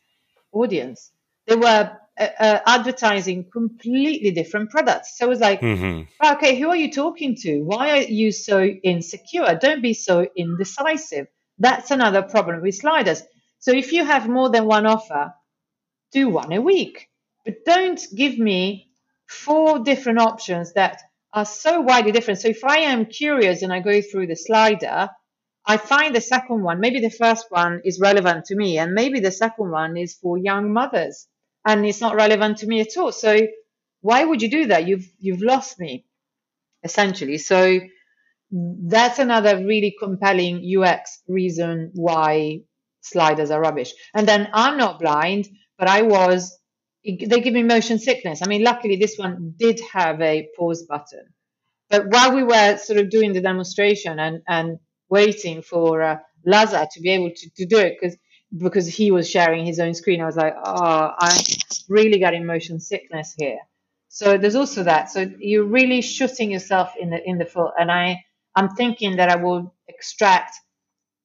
[0.54, 1.12] audience.
[1.48, 5.18] They were uh, uh, advertising completely different products.
[5.18, 6.04] So it was like, mm-hmm.
[6.36, 7.62] okay, who are you talking to?
[7.62, 9.58] Why are you so insecure?
[9.60, 11.26] Don't be so indecisive.
[11.60, 13.22] That's another problem with sliders.
[13.60, 15.34] So if you have more than one offer,
[16.12, 17.10] do one a week.
[17.46, 18.90] But don't give me
[19.28, 21.02] four different options that
[21.34, 22.40] are so widely different.
[22.40, 25.10] So if I am curious and I go through the slider,
[25.66, 29.20] I find the second one, maybe the first one is relevant to me, and maybe
[29.20, 31.28] the second one is for young mothers,
[31.66, 33.12] and it's not relevant to me at all.
[33.12, 33.38] So
[34.02, 34.88] why would you do that?
[34.88, 36.06] You've you've lost me,
[36.84, 37.38] essentially.
[37.38, 37.80] So
[38.52, 42.62] that's another really compelling UX reason why
[43.02, 43.94] sliders are rubbish.
[44.14, 45.48] And then I'm not blind,
[45.78, 46.58] but I was.
[47.06, 48.42] They give me motion sickness.
[48.44, 51.26] I mean, luckily this one did have a pause button.
[51.90, 54.80] But while we were sort of doing the demonstration and and
[55.10, 58.18] waiting for uh, Laza to be able to, to do it because
[58.58, 60.22] because he was sharing his own screen.
[60.22, 61.42] I was like, oh, I'm
[61.88, 63.60] really getting motion sickness here.
[64.08, 65.12] So there's also that.
[65.12, 67.74] So you're really shooting yourself in the in the foot.
[67.80, 68.24] And I
[68.60, 70.54] I'm thinking that I will extract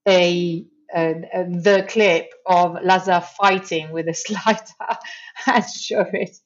[0.06, 0.64] a,
[0.94, 4.98] the clip of Laza fighting with a slider
[5.46, 6.36] and show it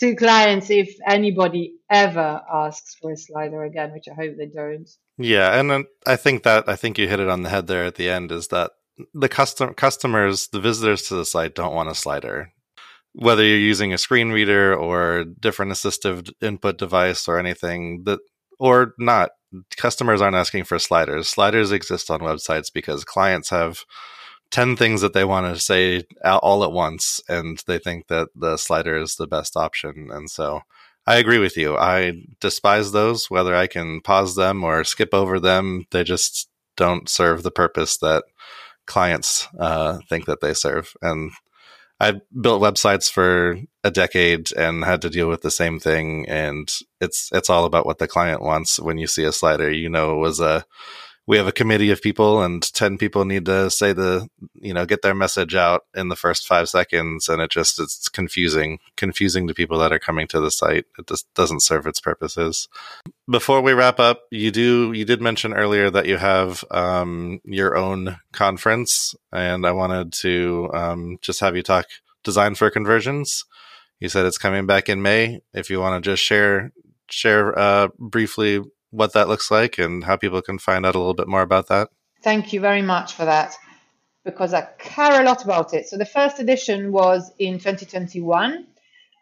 [0.00, 4.90] to clients if anybody ever asks for a slider again, which I hope they don't.
[5.16, 7.94] Yeah, and I think that I think you hit it on the head there at
[7.94, 8.72] the end is that
[9.14, 12.52] the custom customers, the visitors to the site don't want a slider.
[13.12, 18.18] Whether you're using a screen reader or different assistive input device or anything that
[18.62, 19.30] or not,
[19.76, 21.28] customers aren't asking for sliders.
[21.28, 23.84] Sliders exist on websites because clients have
[24.52, 28.56] 10 things that they want to say all at once and they think that the
[28.56, 30.60] slider is the best option and so
[31.06, 35.40] i agree with you i despise those whether i can pause them or skip over
[35.40, 38.24] them they just don't serve the purpose that
[38.86, 41.30] clients uh, think that they serve and
[42.02, 46.70] i built websites for a decade and had to deal with the same thing and
[47.00, 50.16] it's it's all about what the client wants when you see a slider you know
[50.16, 50.64] it was a
[51.26, 54.84] we have a committee of people and 10 people need to say the you know
[54.84, 57.28] get their message out in the first five seconds.
[57.28, 60.86] And it just it's confusing confusing to people that are coming to the site.
[60.98, 62.68] It just doesn't serve its purposes.
[63.30, 67.76] Before we wrap up you do you did mention earlier that you have um, your
[67.76, 69.14] own conference.
[69.32, 71.86] And i wanted to um, just have you talk
[72.24, 73.44] design for conversions.
[74.00, 75.40] You said it's coming back in may.
[75.54, 76.72] If you want to just share
[77.08, 78.62] share uh, briefly
[78.92, 81.66] what that looks like and how people can find out a little bit more about
[81.68, 81.88] that?
[82.22, 83.56] Thank you very much for that
[84.24, 85.88] because I care a lot about it.
[85.88, 88.66] So the first edition was in 2021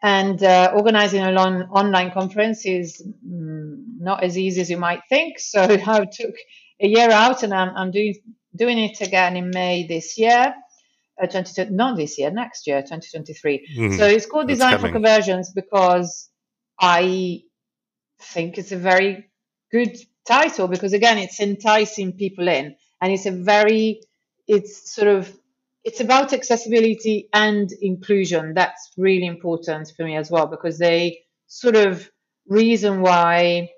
[0.03, 5.01] and uh, organizing an on- online conference is mm, not as easy as you might
[5.09, 5.39] think.
[5.39, 6.35] So I took
[6.79, 8.15] a year out and I'm, I'm doing,
[8.55, 10.53] doing it again in May this year.
[11.21, 13.67] Uh, 20, not this year, next year, 2023.
[13.77, 16.29] Mm, so it's called Design for Conversions because
[16.79, 17.43] I
[18.19, 19.30] think it's a very
[19.71, 19.97] good
[20.27, 22.75] title because again it's enticing people in.
[23.01, 24.01] And it's a very
[24.47, 25.31] it's sort of
[25.83, 28.53] it's about accessibility and inclusion.
[28.53, 32.09] That's really important for me as well because they sort of
[32.47, 33.69] reason why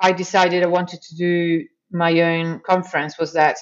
[0.00, 3.56] i decided i wanted to do my own conference was that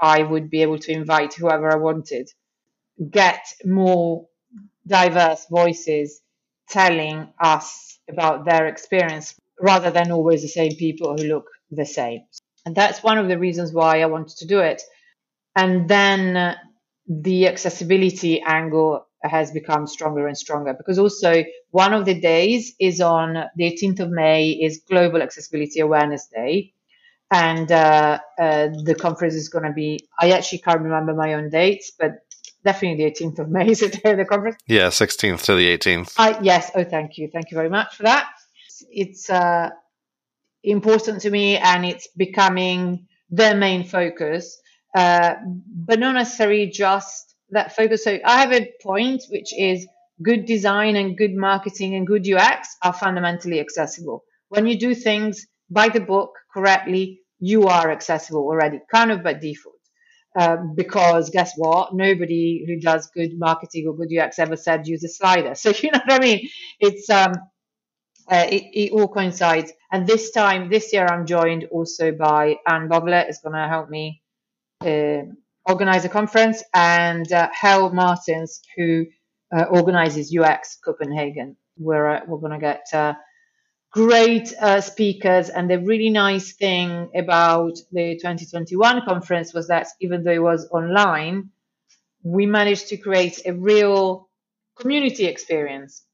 [0.00, 2.30] I would be able to invite whoever I wanted,
[3.10, 4.26] get more
[4.86, 6.20] diverse voices
[6.68, 12.20] telling us about their experience rather than always the same people who look the same.
[12.64, 14.82] And that's one of the reasons why I wanted to do it.
[15.56, 16.54] And then uh,
[17.08, 23.00] the accessibility angle has become stronger and stronger because also one of the days is
[23.00, 26.72] on the 18th of May is Global Accessibility Awareness Day.
[27.30, 31.50] And uh, uh, the conference is going to be, I actually can't remember my own
[31.50, 32.12] dates, but
[32.64, 34.56] definitely the 18th of May is the day of the conference?
[34.66, 36.14] Yeah, 16th to the 18th.
[36.16, 36.70] Uh, yes.
[36.74, 37.28] Oh, thank you.
[37.32, 38.28] Thank you very much for that.
[38.90, 39.70] It's uh,
[40.62, 44.60] important to me and it's becoming the main focus,
[44.96, 48.04] uh, but not necessarily just that focus.
[48.04, 49.86] So I have a point, which is
[50.22, 54.24] good design and good marketing and good UX are fundamentally accessible.
[54.48, 59.34] When you do things by the book correctly, you are accessible already, kind of by
[59.34, 59.74] default.
[60.38, 61.94] Um, because guess what?
[61.94, 65.54] Nobody who does good marketing or good UX ever said use a slider.
[65.56, 66.48] So you know what I mean?
[66.80, 67.32] It's um,
[68.30, 69.72] uh, it, it, all coincides.
[69.90, 73.88] And this time, this year, I'm joined also by Anne Bovelett, is going to help
[73.88, 74.22] me
[74.84, 75.22] uh,
[75.64, 79.06] organize a conference, and uh, Hal Martins, who
[79.56, 81.56] uh, organizes UX Copenhagen.
[81.76, 83.14] Where uh, we're going to get uh,
[83.92, 85.48] great speakers.
[85.48, 90.68] And the really nice thing about the 2021 conference was that even though it was
[90.70, 91.50] online,
[92.22, 94.28] we managed to create a real
[94.76, 96.04] community experience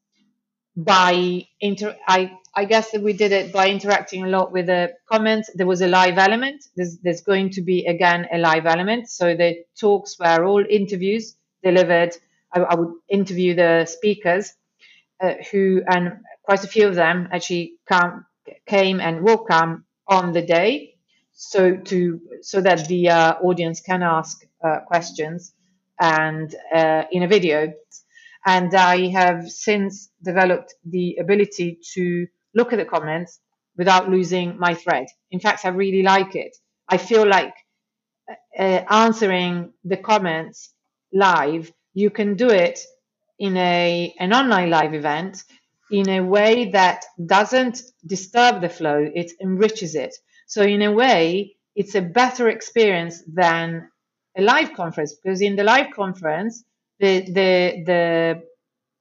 [0.76, 4.92] by inter I, I guess that we did it by interacting a lot with the
[5.10, 5.50] comments.
[5.54, 6.64] There was a live element.
[6.76, 9.08] There's, there's going to be again a live element.
[9.08, 12.16] So the talks were all interviews delivered.
[12.52, 14.52] I, I would interview the speakers
[15.20, 18.26] uh, who, and quite a few of them actually come,
[18.66, 20.94] came and will come on the day.
[21.32, 25.52] So to, so that the uh, audience can ask uh, questions
[26.00, 27.72] and uh, in a video
[28.46, 33.40] and I have since developed the ability to look at the comments
[33.76, 35.06] without losing my thread.
[35.30, 36.56] In fact, I really like it.
[36.88, 37.54] I feel like
[38.58, 40.74] uh, answering the comments
[41.12, 42.78] live, you can do it
[43.38, 45.42] in a an online live event
[45.90, 50.14] in a way that doesn't disturb the flow, it enriches it.
[50.46, 53.88] So in a way, it's a better experience than
[54.36, 56.64] a live conference because in the live conference,
[57.04, 57.50] the the
[57.90, 58.42] the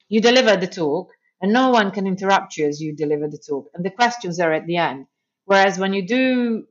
[0.09, 1.07] you deliver the talk
[1.41, 3.65] and no one can interrupt you as you deliver the talk.
[3.73, 5.07] And the questions are at the end.
[5.45, 6.65] Whereas when you do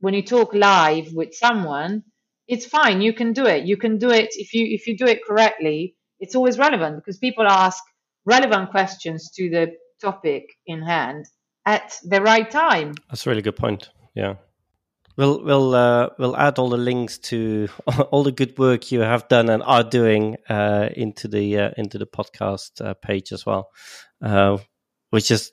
[0.00, 2.04] when you talk live with someone
[2.48, 3.00] it's fine.
[3.00, 3.64] You can do it.
[3.64, 4.30] You can do it.
[4.44, 7.82] If you if you do it correctly it's always relevant because people ask
[8.24, 9.64] relevant questions to the
[10.00, 11.26] topic in hand
[11.64, 12.94] at the right time.
[13.10, 13.90] That's a really good point.
[14.14, 14.36] Yeah
[15.16, 17.68] We'll we'll uh, we'll add all the links to
[18.10, 21.96] all the good work you have done and are doing uh, into the uh, into
[21.96, 23.70] the podcast uh, page as well,
[24.20, 24.58] uh,
[25.10, 25.52] which is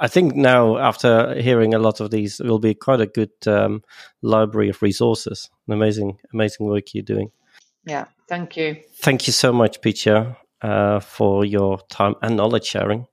[0.00, 3.82] I think now after hearing a lot of these, will be quite a good um,
[4.22, 5.50] library of resources.
[5.68, 7.30] An amazing amazing work you're doing.
[7.84, 8.76] Yeah, thank you.
[9.02, 13.06] Thank you so much, Piccia, uh, for your time and knowledge sharing.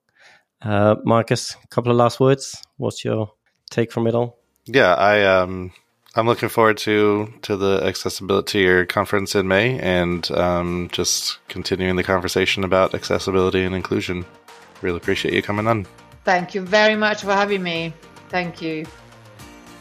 [0.63, 2.55] Marcus, a couple of last words.
[2.77, 3.31] What's your
[3.69, 4.39] take from it all?
[4.65, 5.71] Yeah, I um
[6.19, 11.95] I'm looking forward to to the accessibility year conference in May and um, just continuing
[11.95, 14.25] the conversation about accessibility and inclusion.
[14.81, 15.87] Really appreciate you coming on.
[16.25, 17.93] Thank you very much for having me.
[18.27, 18.85] Thank you.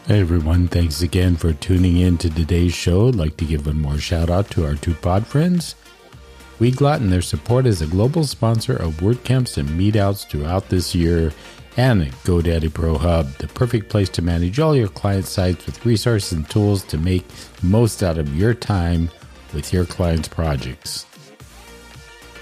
[0.07, 3.09] Hey everyone, thanks again for tuning in to today's show.
[3.09, 5.75] I'd like to give one more shout out to our two pod friends.
[6.61, 11.33] Weglot and their support as a global sponsor of WordCamps and meetups throughout this year
[11.79, 16.33] and GoDaddy Pro Hub, the perfect place to manage all your client sites with resources
[16.33, 17.25] and tools to make
[17.63, 19.09] most out of your time
[19.55, 21.07] with your clients' projects.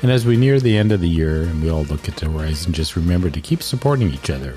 [0.00, 2.30] And as we near the end of the year and we all look at the
[2.30, 4.56] horizon, just remember to keep supporting each other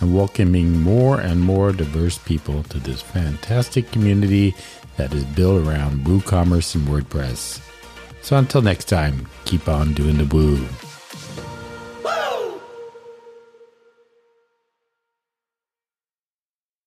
[0.00, 4.54] and welcoming more and more diverse people to this fantastic community
[4.96, 7.60] that is built around WooCommerce and WordPress.
[8.22, 10.64] So until next time, keep on doing the woo.